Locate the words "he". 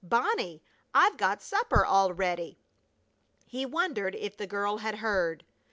3.45-3.67